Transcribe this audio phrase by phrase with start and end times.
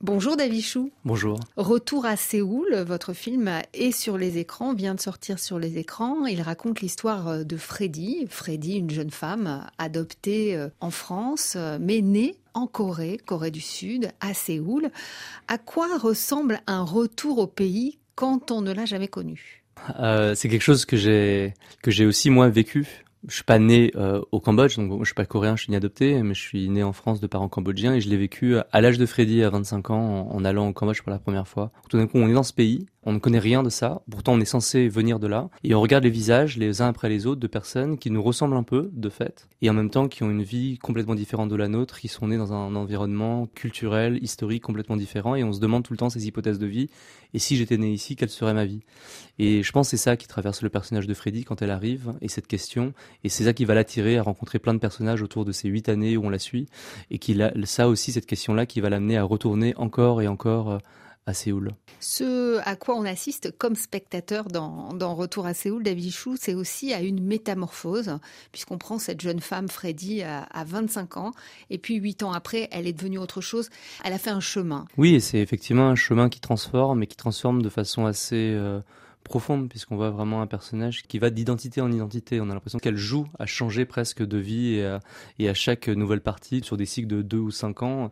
[0.00, 0.92] Bonjour Davichou.
[1.04, 1.40] Bonjour.
[1.56, 6.24] Retour à Séoul, votre film est sur les écrans, vient de sortir sur les écrans.
[6.26, 8.26] Il raconte l'histoire de Freddy.
[8.30, 13.60] Freddy, une jeune femme adoptée euh, en France, euh, mais née en Corée, Corée du
[13.60, 14.90] Sud, à Séoul.
[15.48, 19.64] À quoi ressemble un retour au pays quand on ne l'a jamais connu?
[19.98, 22.86] Euh, C'est quelque chose que j'ai que j'ai aussi moi vécu
[23.26, 25.76] je suis pas né euh, au Cambodge, donc je suis pas coréen, je suis ni
[25.76, 28.80] adopté, mais je suis né en France de parents cambodgiens et je l'ai vécu à
[28.80, 31.72] l'âge de Freddy à 25 ans en, allant au Cambodge pour la première fois.
[31.88, 34.32] Tout d'un coup, on est dans ce pays, on ne connaît rien de ça, pourtant
[34.34, 37.26] on est censé venir de là, et on regarde les visages les uns après les
[37.26, 40.22] autres de personnes qui nous ressemblent un peu, de fait, et en même temps qui
[40.22, 44.18] ont une vie complètement différente de la nôtre, qui sont nés dans un environnement culturel,
[44.22, 46.90] historique complètement différent, et on se demande tout le temps ces hypothèses de vie,
[47.34, 48.80] et si j'étais né ici, quelle serait ma vie?
[49.38, 52.14] Et je pense que c'est ça qui traverse le personnage de Freddy quand elle arrive,
[52.20, 55.44] et cette question, et c'est ça qui va l'attirer à rencontrer plein de personnages autour
[55.44, 56.66] de ces huit années où on la suit,
[57.10, 60.78] et qui ça aussi, cette question-là, qui va l'amener à retourner encore et encore euh,
[61.28, 61.72] à Séoul.
[62.00, 66.94] Ce à quoi on assiste comme spectateur dans, Retour à Séoul, David Chou, c'est aussi
[66.94, 68.18] à une métamorphose,
[68.50, 71.32] puisqu'on prend cette jeune femme, Freddy, à, 25 ans,
[71.70, 73.68] et puis huit ans après, elle est devenue autre chose.
[74.04, 74.86] Elle a fait un chemin.
[74.96, 78.52] Oui, c'est effectivement un chemin qui transforme, et qui transforme de façon assez...
[78.54, 78.80] Euh,
[79.28, 82.40] profonde, puisqu'on voit vraiment un personnage qui va d'identité en identité.
[82.40, 85.00] On a l'impression qu'elle joue à changer presque de vie et à,
[85.38, 88.10] et à, chaque nouvelle partie, sur des cycles de deux ou cinq ans,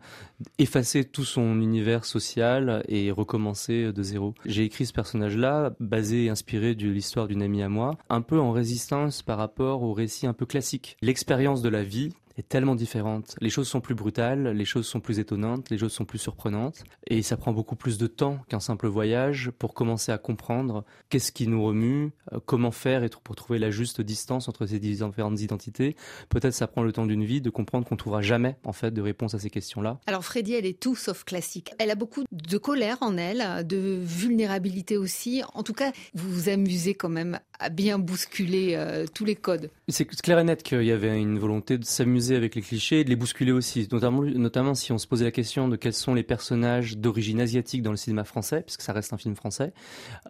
[0.57, 4.33] effacer tout son univers social et recommencer de zéro.
[4.45, 8.39] J'ai écrit ce personnage-là, basé et inspiré de l'histoire d'une amie à moi, un peu
[8.39, 10.97] en résistance par rapport au récit un peu classique.
[11.01, 13.35] L'expérience de la vie est tellement différente.
[13.41, 16.83] Les choses sont plus brutales, les choses sont plus étonnantes, les choses sont plus surprenantes,
[17.07, 21.31] et ça prend beaucoup plus de temps qu'un simple voyage pour commencer à comprendre qu'est-ce
[21.31, 25.41] qui nous remue, euh, comment faire et pour trouver la juste distance entre ces différentes
[25.41, 25.95] identités.
[26.29, 29.01] Peut-être ça prend le temps d'une vie de comprendre qu'on trouvera jamais en fait de
[29.01, 29.99] réponse à ces questions-là.
[30.05, 31.71] Alors Freddy, elle est tout sauf classique.
[31.79, 35.41] Elle a beaucoup de colère en elle, de vulnérabilité aussi.
[35.53, 39.69] En tout cas, vous vous amusez quand même à bien bousculer euh, tous les codes.
[39.87, 43.03] C'est clair et net qu'il y avait une volonté de s'amuser avec les clichés et
[43.03, 46.13] de les bousculer aussi, notamment, notamment si on se posait la question de quels sont
[46.13, 49.73] les personnages d'origine asiatique dans le cinéma français, puisque ça reste un film français.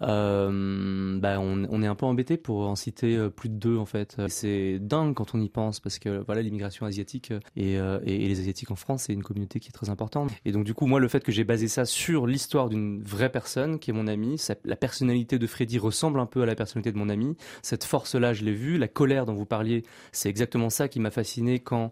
[0.01, 3.85] Euh, bah on, est un peu embêté pour en citer euh, plus de deux en
[3.85, 4.17] fait.
[4.27, 8.39] C'est dingue quand on y pense, parce que voilà, l'immigration asiatique et, et, et, les
[8.39, 10.31] asiatiques en France, c'est une communauté qui est très importante.
[10.45, 13.31] Et donc du coup, moi, le fait que j'ai basé ça sur l'histoire d'une vraie
[13.31, 16.91] personne qui est mon ami, la personnalité de Freddy ressemble un peu à la personnalité
[16.91, 17.16] de mon ami.
[17.61, 18.77] Cette force-là, je l'ai vue.
[18.77, 21.91] La colère dont vous parliez, c'est exactement ça qui m'a fasciné quand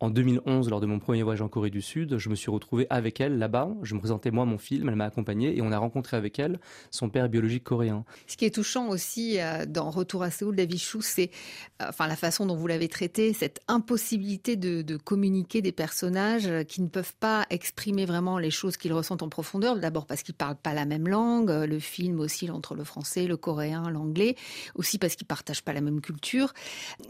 [0.00, 2.86] en 2011, lors de mon premier voyage en Corée du Sud, je me suis retrouvé
[2.88, 3.70] avec elle là-bas.
[3.82, 6.60] Je me présentais moi mon film, elle m'a accompagné et on a rencontré avec elle
[6.90, 8.04] son père biologique coréen.
[8.28, 11.30] Ce qui est touchant aussi euh, dans Retour à Séoul, David Chou, c'est
[11.82, 16.82] euh, enfin la façon dont vous l'avez traité, cette impossibilité de, communiquer des personnages qui
[16.82, 19.78] ne peuvent pas exprimer vraiment les choses qu'ils ressentent en profondeur.
[19.78, 23.36] D'abord parce qu'ils parlent pas la même langue, le film oscille entre le français, le
[23.36, 24.36] coréen, l'anglais,
[24.74, 26.52] aussi parce qu'ils partagent pas la même culture.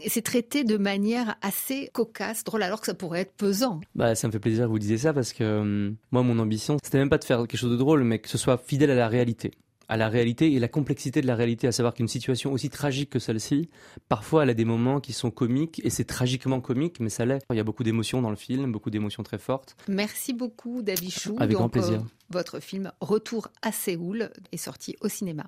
[0.07, 2.63] C'est traité de manière assez cocasse, drôle.
[2.79, 3.79] Que ça pourrait être pesant.
[3.95, 6.77] Bah, ça me fait plaisir que vous disiez ça parce que euh, moi, mon ambition,
[6.83, 8.95] c'était même pas de faire quelque chose de drôle, mais que ce soit fidèle à
[8.95, 9.51] la réalité
[9.89, 13.09] à la réalité et la complexité de la réalité, à savoir qu'une situation aussi tragique
[13.09, 13.69] que celle-ci,
[14.07, 17.43] parfois elle a des moments qui sont comiques et c'est tragiquement comique, mais ça l'est.
[17.49, 19.75] Il y a beaucoup d'émotions dans le film, beaucoup d'émotions très fortes.
[19.87, 21.35] Merci beaucoup, David Chou.
[21.39, 22.01] Avec grand plaisir.
[22.01, 25.47] Euh, votre film Retour à Séoul est sorti au cinéma.